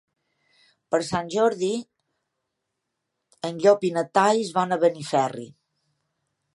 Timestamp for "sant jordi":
1.09-1.69